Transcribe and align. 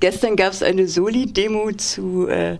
Gestern 0.00 0.36
gab 0.36 0.52
es 0.52 0.62
eine 0.62 0.88
Soli-Demo 0.88 1.72
zu 1.72 2.28
äh, 2.28 2.58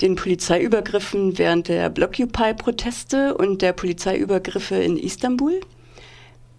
den 0.00 0.16
Polizeiübergriffen 0.16 1.38
während 1.38 1.68
der 1.68 1.90
Blockupy-Proteste 1.90 3.36
und 3.36 3.62
der 3.62 3.72
Polizeiübergriffe 3.72 4.76
in 4.76 4.96
Istanbul. 4.96 5.60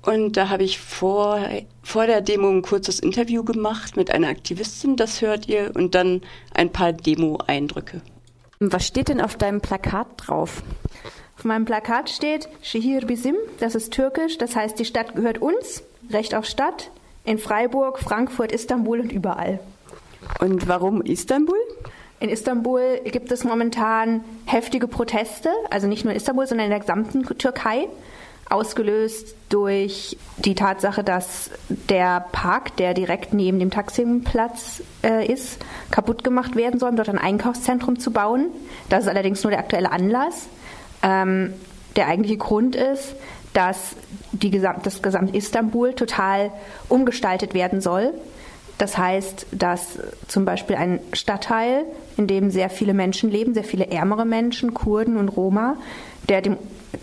Und 0.01 0.37
da 0.37 0.49
habe 0.49 0.63
ich 0.63 0.79
vor, 0.79 1.39
vor 1.83 2.05
der 2.05 2.21
Demo 2.21 2.49
ein 2.49 2.61
kurzes 2.61 2.99
Interview 2.99 3.43
gemacht 3.43 3.97
mit 3.97 4.11
einer 4.11 4.29
Aktivistin, 4.29 4.95
das 4.95 5.21
hört 5.21 5.47
ihr, 5.47 5.71
und 5.75 5.93
dann 5.93 6.21
ein 6.54 6.71
paar 6.71 6.94
Demo-Eindrücke. 6.94 8.02
Was 8.60 8.88
steht 8.88 9.10
denn 9.10 9.21
auf 9.21 9.36
deinem 9.36 9.62
Plakat 9.62 10.07
drauf? 10.18 10.64
Auf 11.38 11.46
meinem 11.46 11.66
Plakat 11.66 12.10
steht 12.10 12.50
Şehir 12.62 13.05
bizim, 13.05 13.36
das 13.60 13.76
ist 13.76 13.94
türkisch, 13.94 14.38
das 14.38 14.55
heißt, 14.55 14.78
die 14.80 14.86
Stadt 14.86 15.16
gehört 15.16 15.38
uns, 15.38 15.84
Recht 16.12 16.36
auf 16.36 16.46
Stadt, 16.46 16.91
in 17.23 17.38
Freiburg, 17.38 18.00
Frankfurt, 18.00 18.52
Istanbul 18.52 19.00
und 19.00 19.12
überall. 19.12 19.60
Und 20.39 20.67
warum 20.67 21.01
Istanbul? 21.01 21.57
In 22.20 22.29
Istanbul 22.29 23.02
gibt 23.05 23.31
es 23.31 23.43
momentan 23.43 24.23
heftige 24.45 24.88
Proteste, 24.88 25.49
also 25.70 25.88
nicht 25.88 26.03
nur 26.03 26.11
in 26.11 26.17
Istanbul, 26.17 26.47
sondern 26.47 26.66
in 26.66 26.71
der 26.71 26.80
gesamten 26.80 27.23
Türkei, 27.38 27.88
ausgelöst 28.49 29.35
durch 29.49 30.17
die 30.38 30.55
Tatsache, 30.55 31.03
dass 31.03 31.52
der 31.70 32.25
Park, 32.31 32.75
der 32.77 32.94
direkt 32.94 33.33
neben 33.33 33.59
dem 33.59 33.70
Taximplatz 33.70 34.81
äh, 35.03 35.31
ist, 35.31 35.59
kaputt 35.91 36.23
gemacht 36.23 36.55
werden 36.55 36.80
soll, 36.80 36.89
um 36.89 36.95
dort 36.95 37.09
ein 37.09 37.19
Einkaufszentrum 37.19 37.99
zu 37.99 38.11
bauen. 38.11 38.47
Das 38.89 39.03
ist 39.03 39.08
allerdings 39.08 39.44
nur 39.44 39.52
der 39.52 39.59
aktuelle 39.59 39.91
Anlass. 39.91 40.47
Ähm, 41.03 41.53
der 41.95 42.08
eigentliche 42.08 42.38
Grund 42.38 42.75
ist, 42.75 43.16
dass 43.53 43.95
die 44.31 44.52
Gesamt, 44.52 44.85
das 44.85 45.02
gesamte 45.02 45.38
Istanbul 45.38 45.94
total 45.94 46.52
umgestaltet 46.88 47.53
werden 47.53 47.81
soll. 47.81 48.13
Das 48.79 48.97
heißt, 48.97 49.47
dass 49.51 49.99
zum 50.29 50.45
Beispiel 50.45 50.77
ein 50.77 51.01
Stadtteil, 51.11 51.83
in 52.15 52.27
dem 52.27 52.49
sehr 52.49 52.69
viele 52.69 52.93
Menschen 52.93 53.29
leben, 53.29 53.53
sehr 53.53 53.65
viele 53.65 53.91
ärmere 53.91 54.25
Menschen, 54.25 54.73
Kurden 54.73 55.17
und 55.17 55.27
Roma, 55.27 55.75
der 56.30 56.41
dem 56.41 56.58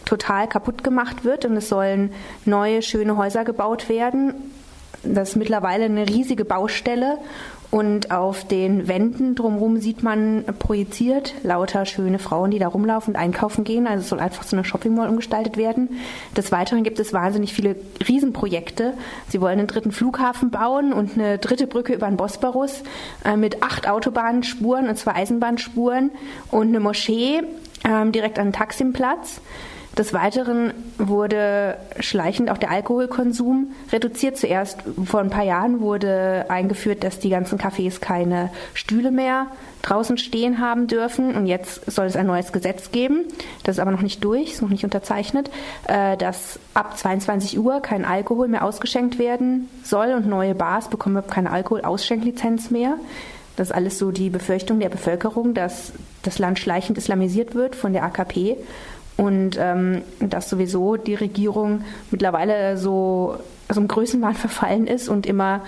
total 0.06 0.48
kaputt 0.48 0.82
gemacht 0.82 1.24
wird 1.24 1.44
und 1.44 1.54
es 1.54 1.68
sollen 1.68 2.12
neue, 2.46 2.80
schöne 2.80 3.18
Häuser 3.18 3.44
gebaut 3.44 3.90
werden. 3.90 4.32
Das 5.02 5.30
ist 5.30 5.36
mittlerweile 5.36 5.84
eine 5.84 6.08
riesige 6.08 6.46
Baustelle 6.46 7.18
und 7.76 8.10
auf 8.10 8.48
den 8.48 8.88
Wänden 8.88 9.34
drumherum 9.34 9.76
sieht 9.76 10.02
man 10.02 10.44
projiziert 10.58 11.34
lauter 11.42 11.84
schöne 11.84 12.18
Frauen, 12.18 12.50
die 12.50 12.58
da 12.58 12.68
rumlaufen 12.68 13.12
und 13.12 13.20
einkaufen 13.20 13.64
gehen. 13.64 13.86
Also 13.86 14.00
es 14.00 14.08
soll 14.08 14.18
einfach 14.18 14.44
so 14.44 14.56
eine 14.56 14.64
Shopping 14.64 14.94
Mall 14.94 15.10
umgestaltet 15.10 15.58
werden. 15.58 15.90
Des 16.34 16.52
Weiteren 16.52 16.84
gibt 16.84 16.98
es 17.00 17.12
wahnsinnig 17.12 17.52
viele 17.52 17.76
Riesenprojekte. 18.08 18.94
Sie 19.28 19.42
wollen 19.42 19.58
einen 19.58 19.68
dritten 19.68 19.92
Flughafen 19.92 20.50
bauen 20.50 20.94
und 20.94 21.18
eine 21.18 21.36
dritte 21.36 21.66
Brücke 21.66 21.92
über 21.92 22.06
den 22.06 22.16
Bosporus 22.16 22.82
äh, 23.26 23.36
mit 23.36 23.62
acht 23.62 23.86
Autobahnspuren 23.86 24.88
und 24.88 24.96
zwei 24.96 25.14
Eisenbahnspuren 25.14 26.12
und 26.50 26.68
eine 26.68 26.80
Moschee 26.80 27.42
ähm, 27.84 28.10
direkt 28.10 28.38
an 28.38 28.46
den 28.46 28.52
Taximplatz. 28.54 29.42
Des 29.98 30.12
Weiteren 30.12 30.74
wurde 30.98 31.78
schleichend 32.00 32.50
auch 32.50 32.58
der 32.58 32.70
Alkoholkonsum 32.70 33.68
reduziert. 33.90 34.36
Zuerst 34.36 34.80
vor 35.06 35.20
ein 35.20 35.30
paar 35.30 35.44
Jahren 35.44 35.80
wurde 35.80 36.44
eingeführt, 36.50 37.02
dass 37.02 37.18
die 37.18 37.30
ganzen 37.30 37.58
Cafés 37.58 37.98
keine 37.98 38.50
Stühle 38.74 39.10
mehr 39.10 39.46
draußen 39.80 40.18
stehen 40.18 40.60
haben 40.60 40.86
dürfen. 40.86 41.34
Und 41.34 41.46
jetzt 41.46 41.90
soll 41.90 42.04
es 42.04 42.16
ein 42.16 42.26
neues 42.26 42.52
Gesetz 42.52 42.90
geben. 42.92 43.24
Das 43.64 43.76
ist 43.76 43.80
aber 43.80 43.90
noch 43.90 44.02
nicht 44.02 44.22
durch, 44.22 44.52
ist 44.52 44.60
noch 44.62 44.68
nicht 44.68 44.84
unterzeichnet, 44.84 45.50
äh, 45.88 46.18
dass 46.18 46.58
ab 46.74 46.98
22 46.98 47.58
Uhr 47.58 47.80
kein 47.80 48.04
Alkohol 48.04 48.48
mehr 48.48 48.64
ausgeschenkt 48.64 49.18
werden 49.18 49.70
soll 49.82 50.12
und 50.12 50.26
neue 50.26 50.54
Bars 50.54 50.88
bekommen 50.88 51.26
keine 51.26 51.50
Alkoholausschenklizenz 51.50 52.70
mehr. 52.70 52.98
Das 53.56 53.68
ist 53.68 53.74
alles 53.74 53.98
so 53.98 54.10
die 54.10 54.28
Befürchtung 54.28 54.78
der 54.78 54.90
Bevölkerung, 54.90 55.54
dass 55.54 55.92
das 56.22 56.38
Land 56.38 56.58
schleichend 56.58 56.98
islamisiert 56.98 57.54
wird 57.54 57.74
von 57.74 57.94
der 57.94 58.02
AKP 58.04 58.58
und 59.16 59.56
ähm, 59.58 60.02
dass 60.20 60.50
sowieso 60.50 60.96
die 60.96 61.14
Regierung 61.14 61.82
mittlerweile 62.10 62.76
so 62.76 63.38
also 63.68 63.80
im 63.80 63.88
Größenwahn 63.88 64.34
verfallen 64.34 64.86
ist 64.86 65.08
und 65.08 65.26
immer 65.26 65.62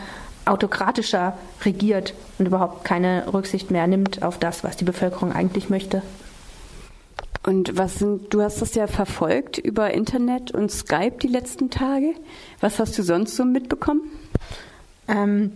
autokratischer 0.45 1.37
regiert 1.62 2.15
und 2.39 2.47
überhaupt 2.47 2.84
keine 2.84 3.33
Rücksicht 3.33 3.71
mehr 3.71 3.87
nimmt 3.87 4.22
auf 4.22 4.39
das, 4.39 4.65
was 4.65 4.77
die 4.77 4.84
Bevölkerung 4.84 5.33
eigentlich 5.33 5.69
möchte. 5.69 6.03
Und 7.45 7.77
was 7.78 7.99
sind, 7.99 8.33
du 8.34 8.43
hast 8.43 8.61
das 8.61 8.75
ja 8.75 8.87
verfolgt 8.87 9.59
über 9.59 9.93
Internet 9.93 10.51
und 10.51 10.71
Skype 10.71 11.19
die 11.22 11.28
letzten 11.28 11.71
Tage. 11.71 12.15
Was 12.61 12.78
hast 12.78 12.99
du 12.99 13.03
sonst 13.03 13.37
so 13.37 13.45
mitbekommen? 13.45 14.03
Ähm, 15.06 15.53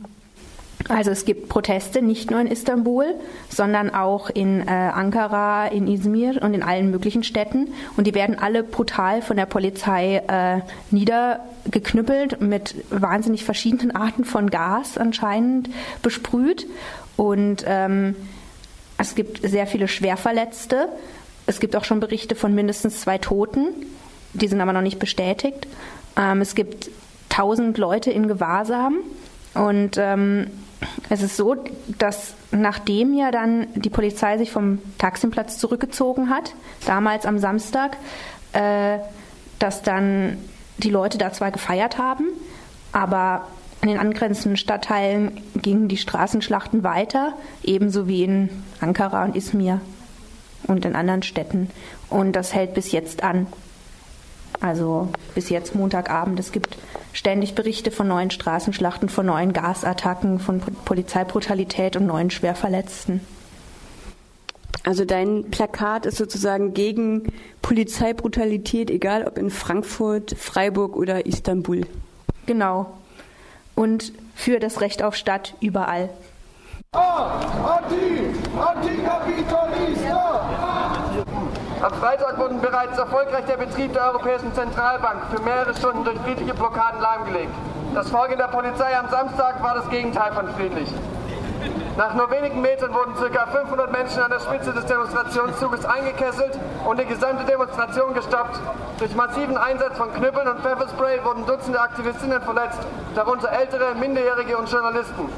also 0.92 1.10
es 1.10 1.24
gibt 1.24 1.48
Proteste 1.48 2.02
nicht 2.02 2.30
nur 2.30 2.40
in 2.40 2.46
Istanbul, 2.46 3.14
sondern 3.48 3.94
auch 3.94 4.28
in 4.28 4.60
äh, 4.60 4.70
Ankara, 4.70 5.66
in 5.68 5.88
Izmir 5.88 6.42
und 6.42 6.52
in 6.52 6.62
allen 6.62 6.90
möglichen 6.90 7.24
Städten. 7.24 7.72
Und 7.96 8.06
die 8.06 8.14
werden 8.14 8.38
alle 8.38 8.62
brutal 8.62 9.22
von 9.22 9.36
der 9.36 9.46
Polizei 9.46 10.22
äh, 10.28 10.60
niedergeknüppelt, 10.90 12.40
mit 12.42 12.74
wahnsinnig 12.90 13.44
verschiedenen 13.44 13.90
Arten 13.96 14.24
von 14.24 14.50
Gas 14.50 14.98
anscheinend 14.98 15.70
besprüht. 16.02 16.66
Und 17.16 17.64
ähm, 17.66 18.14
es 18.98 19.14
gibt 19.14 19.48
sehr 19.48 19.66
viele 19.66 19.88
Schwerverletzte. 19.88 20.88
Es 21.46 21.58
gibt 21.58 21.74
auch 21.74 21.84
schon 21.84 22.00
Berichte 22.00 22.34
von 22.34 22.54
mindestens 22.54 23.00
zwei 23.00 23.18
Toten. 23.18 23.68
Die 24.34 24.48
sind 24.48 24.60
aber 24.60 24.72
noch 24.72 24.82
nicht 24.82 24.98
bestätigt. 24.98 25.66
Ähm, 26.16 26.42
es 26.42 26.54
gibt 26.54 26.90
tausend 27.30 27.78
Leute 27.78 28.10
in 28.10 28.28
Gewahrsam. 28.28 28.98
Und 29.54 29.98
ähm, 29.98 30.48
es 31.08 31.22
ist 31.22 31.36
so, 31.36 31.56
dass 31.98 32.34
nachdem 32.50 33.14
ja 33.14 33.30
dann 33.30 33.66
die 33.74 33.90
Polizei 33.90 34.38
sich 34.38 34.50
vom 34.50 34.78
Taximplatz 34.98 35.58
zurückgezogen 35.58 36.30
hat, 36.30 36.54
damals 36.86 37.26
am 37.26 37.38
Samstag, 37.38 37.96
äh, 38.52 38.98
dass 39.58 39.82
dann 39.82 40.38
die 40.78 40.90
Leute 40.90 41.18
da 41.18 41.32
zwar 41.32 41.50
gefeiert 41.50 41.98
haben, 41.98 42.24
aber 42.92 43.46
in 43.82 43.88
den 43.88 43.98
angrenzenden 43.98 44.56
Stadtteilen 44.56 45.40
gingen 45.56 45.88
die 45.88 45.96
Straßenschlachten 45.96 46.84
weiter, 46.84 47.34
ebenso 47.64 48.06
wie 48.06 48.22
in 48.22 48.48
Ankara 48.80 49.24
und 49.24 49.34
Izmir 49.34 49.80
und 50.66 50.84
in 50.84 50.94
anderen 50.94 51.22
Städten. 51.22 51.68
Und 52.08 52.32
das 52.32 52.54
hält 52.54 52.74
bis 52.74 52.92
jetzt 52.92 53.24
an. 53.24 53.46
Also 54.60 55.08
bis 55.34 55.48
jetzt 55.48 55.74
Montagabend. 55.74 56.38
Es 56.38 56.52
gibt 56.52 56.78
ständig 57.12 57.54
Berichte 57.54 57.90
von 57.90 58.08
neuen 58.08 58.30
Straßenschlachten, 58.30 59.08
von 59.08 59.26
neuen 59.26 59.52
Gasattacken, 59.52 60.38
von 60.38 60.60
Polizeibrutalität 60.60 61.96
und 61.96 62.06
neuen 62.06 62.30
Schwerverletzten. 62.30 63.20
Also 64.84 65.04
dein 65.04 65.50
Plakat 65.50 66.06
ist 66.06 66.16
sozusagen 66.16 66.74
gegen 66.74 67.32
Polizeibrutalität, 67.62 68.90
egal 68.90 69.26
ob 69.26 69.38
in 69.38 69.50
Frankfurt, 69.50 70.34
Freiburg 70.36 70.96
oder 70.96 71.26
Istanbul. 71.26 71.86
Genau. 72.46 72.92
Und 73.76 74.12
für 74.34 74.58
das 74.58 74.80
Recht 74.80 75.02
auf 75.02 75.14
Stadt 75.14 75.54
überall. 75.60 76.08
Ah, 76.94 77.78
anti, 77.78 78.34
Antikapitalista! 78.58 80.71
Am 81.82 81.92
Freitag 81.94 82.38
wurde 82.38 82.54
bereits 82.54 82.96
erfolgreich 82.96 83.44
der 83.46 83.56
Betrieb 83.56 83.92
der 83.92 84.04
Europäischen 84.06 84.54
Zentralbank 84.54 85.18
für 85.34 85.42
mehrere 85.42 85.74
Stunden 85.74 86.04
durch 86.04 86.16
friedliche 86.20 86.54
Blockaden 86.54 87.00
lahmgelegt. 87.00 87.50
Das 87.92 88.08
Vorgehen 88.08 88.38
der 88.38 88.46
Polizei 88.46 88.96
am 88.96 89.08
Samstag 89.08 89.60
war 89.60 89.74
das 89.74 89.90
Gegenteil 89.90 90.30
von 90.32 90.46
friedlich. 90.54 90.88
Nach 91.96 92.14
nur 92.14 92.30
wenigen 92.30 92.60
Metern 92.60 92.94
wurden 92.94 93.14
ca. 93.14 93.46
500 93.46 93.90
Menschen 93.90 94.22
an 94.22 94.30
der 94.30 94.38
Spitze 94.38 94.72
des 94.72 94.86
Demonstrationszuges 94.86 95.84
eingekesselt 95.84 96.56
und 96.86 97.00
die 97.00 97.04
gesamte 97.04 97.44
Demonstration 97.46 98.14
gestoppt. 98.14 98.60
Durch 98.98 99.16
massiven 99.16 99.58
Einsatz 99.58 99.98
von 99.98 100.14
Knüppeln 100.14 100.46
und 100.46 100.60
Pfefferspray 100.60 101.24
wurden 101.24 101.44
Dutzende 101.46 101.80
Aktivistinnen 101.80 102.42
verletzt, 102.42 102.78
darunter 103.16 103.50
ältere, 103.50 103.96
Minderjährige 103.96 104.56
und 104.56 104.70
Journalisten. 104.70 105.28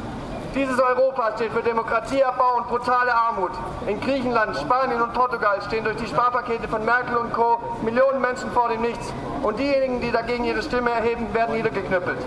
Dieses 0.55 0.79
Europa 0.79 1.33
steht 1.35 1.53
für 1.53 1.63
Demokratieabbau 1.63 2.59
und 2.59 2.69
brutale 2.69 3.13
Armut. 3.13 3.51
In 3.89 4.01
Griechenland, 4.01 4.57
Spanien 4.57 5.03
und 5.03 5.13
Portugal 5.13 5.61
stehen 5.67 5.83
durch 5.83 5.97
die 5.97 6.07
Sparpakete 6.07 6.69
von 6.69 6.85
Merkel 6.85 7.17
und 7.17 7.33
Co. 7.33 7.59
Millionen 7.83 8.21
Menschen 8.21 8.53
vor 8.53 8.69
dem 8.69 8.83
Nichts. 8.83 9.13
Und 9.43 9.59
diejenigen, 9.59 10.01
die 10.01 10.13
dagegen 10.13 10.45
ihre 10.45 10.63
Stimme 10.63 10.91
erheben, 10.91 11.35
werden 11.35 11.57
niedergeknüppelt. 11.57 12.19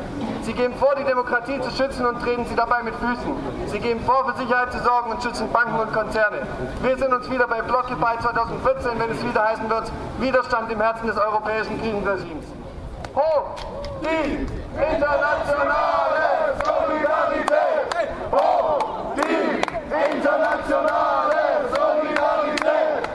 Sie 0.42 0.54
geben 0.54 0.74
vor, 0.76 0.94
die 0.96 1.06
Demokratie 1.06 1.60
zu 1.62 1.72
schützen 1.72 2.06
und 2.06 2.22
treten 2.22 2.46
sie 2.46 2.56
dabei 2.56 2.84
mit 2.84 2.96
Füßen. 2.96 3.34
Sie 3.68 3.80
geben 3.80 4.02
vor, 4.02 4.26
für 4.26 4.38
Sicherheit 4.38 4.72
zu 4.74 4.80
sorgen 4.80 5.12
und 5.12 5.24
schützen 5.24 5.50
Banken 5.52 5.80
und 5.80 5.94
Konzerne. 5.94 6.46
Wir 6.82 6.98
sind 6.98 7.14
uns 7.14 7.30
wieder 7.30 7.48
bei 7.48 7.62
Blockupy 7.62 8.20
2014, 8.22 8.92
wenn 8.98 9.12
es 9.12 9.26
wieder 9.26 9.44
heißen 9.48 9.70
wird, 9.70 9.92
Widerstand 10.20 10.72
im 10.72 10.82
Herzen 10.82 11.08
des 11.08 11.18
europäischen 11.18 11.82
Krisenregimes. 11.82 12.46
Hoch 13.16 13.56
die 14.02 14.46
internationale 14.78 16.54
Solidarität! 16.64 17.88
Hoch 18.32 18.80
die 19.16 20.16
internationale 20.16 21.66
Solidarität! 21.74 23.10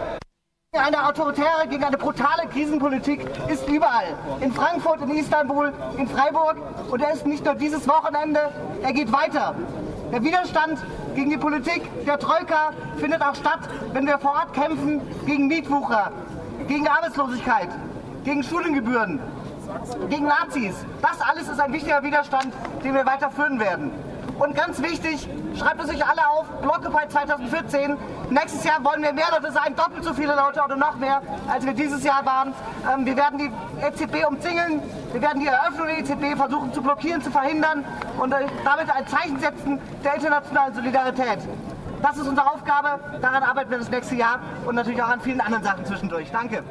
Eine 0.93 1.09
autoritäre, 1.09 1.67
gegen 1.71 1.85
eine 1.85 1.97
brutale 1.97 2.47
Krisenpolitik 2.53 3.27
ist 3.49 3.67
überall. 3.67 4.15
In 4.43 4.53
Frankfurt, 4.53 5.01
in 5.01 5.17
Istanbul, 5.17 5.73
in 5.97 6.07
Freiburg. 6.07 6.59
Und 6.91 7.01
er 7.01 7.15
ist 7.15 7.27
nicht 7.27 7.47
nur 7.47 7.55
dieses 7.55 7.89
Wochenende, 7.89 8.41
er 8.83 8.93
geht 8.93 9.11
weiter. 9.11 9.55
Der 10.13 10.23
Widerstand 10.23 10.79
gegen 11.15 11.31
die 11.31 11.39
Politik 11.39 11.83
der 12.05 12.19
Troika 12.19 12.73
findet 12.99 13.23
auch 13.23 13.35
statt, 13.35 13.61
wenn 13.95 14.07
wir 14.07 14.19
vor 14.19 14.33
Ort 14.33 14.53
kämpfen 14.53 15.01
gegen 15.25 15.47
Mietwucher, 15.47 16.13
gegen 16.69 16.87
Arbeitslosigkeit, 16.87 17.71
gegen 18.25 18.43
Studiengebühren, 18.43 19.19
gegen 20.11 20.27
Nazis. 20.27 20.75
Das 21.01 21.19
alles 21.23 21.49
ist 21.49 21.59
ein 21.59 21.73
wichtiger 21.73 22.03
Widerstand, 22.03 22.53
den 22.85 22.93
wir 22.93 23.07
weiterführen 23.07 23.59
werden. 23.59 23.93
Und 24.39 24.55
ganz 24.55 24.83
wichtig, 24.83 25.27
schreibt 25.57 25.83
es 25.83 25.89
sich 25.89 26.05
alle 26.05 26.29
auf, 26.29 26.47
Blockupy 26.61 27.09
2014. 27.09 27.97
Nächstes 28.33 28.65
Jahr 28.65 28.83
wollen 28.83 29.03
wir 29.03 29.13
mehr 29.13 29.27
Leute 29.31 29.53
sein, 29.53 29.77
doppelt 29.77 30.05
so 30.05 30.15
viele 30.15 30.35
Leute 30.35 30.63
oder 30.65 30.75
noch 30.75 30.97
mehr, 30.97 31.21
als 31.53 31.67
wir 31.67 31.75
dieses 31.75 32.03
Jahr 32.03 32.25
waren. 32.25 32.55
Ähm, 32.91 33.05
wir 33.05 33.15
werden 33.15 33.39
die 33.39 33.53
EZB 33.85 34.27
umzingeln, 34.27 34.81
wir 35.13 35.21
werden 35.21 35.41
die 35.41 35.49
Eröffnung 35.49 35.87
der 35.87 35.99
EZB 35.99 36.35
versuchen 36.35 36.73
zu 36.73 36.81
blockieren, 36.81 37.21
zu 37.21 37.31
verhindern 37.31 37.85
und 38.19 38.33
äh, 38.33 38.47
damit 38.65 38.91
ein 38.91 39.07
Zeichen 39.07 39.39
setzen 39.39 39.79
der 40.03 40.15
internationalen 40.15 40.75
Solidarität. 40.75 41.41
Das 42.01 42.17
ist 42.17 42.27
unsere 42.27 42.51
Aufgabe, 42.51 43.01
daran 43.21 43.43
arbeiten 43.43 43.71
wir 43.71 43.79
das 43.79 43.91
nächste 43.91 44.15
Jahr 44.15 44.39
und 44.65 44.77
natürlich 44.77 45.03
auch 45.03 45.11
an 45.11 45.21
vielen 45.21 45.43
anderen 45.43 45.65
Sachen 45.65 45.85
zwischendurch. 45.85 46.31
Danke. 46.33 46.63